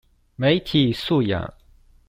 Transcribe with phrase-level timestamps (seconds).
[0.35, 1.53] 媒體素養